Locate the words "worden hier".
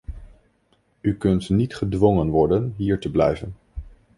2.29-2.99